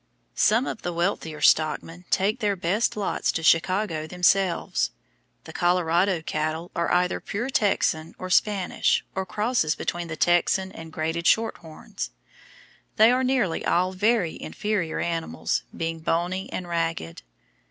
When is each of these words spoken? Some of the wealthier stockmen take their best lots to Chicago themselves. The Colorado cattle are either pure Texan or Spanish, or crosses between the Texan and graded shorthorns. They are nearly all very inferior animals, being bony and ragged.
Some 0.33 0.65
of 0.65 0.81
the 0.81 0.91
wealthier 0.93 1.41
stockmen 1.41 2.05
take 2.09 2.39
their 2.39 2.55
best 2.55 2.97
lots 2.97 3.31
to 3.33 3.43
Chicago 3.43 4.07
themselves. 4.07 4.89
The 5.43 5.53
Colorado 5.53 6.23
cattle 6.23 6.71
are 6.75 6.91
either 6.91 7.19
pure 7.19 7.51
Texan 7.51 8.15
or 8.17 8.31
Spanish, 8.31 9.05
or 9.13 9.27
crosses 9.27 9.75
between 9.75 10.07
the 10.07 10.15
Texan 10.17 10.71
and 10.71 10.91
graded 10.91 11.27
shorthorns. 11.27 12.09
They 12.95 13.11
are 13.11 13.23
nearly 13.23 13.63
all 13.63 13.91
very 13.93 14.41
inferior 14.41 14.99
animals, 14.99 15.61
being 15.77 15.99
bony 15.99 16.51
and 16.51 16.67
ragged. 16.67 17.21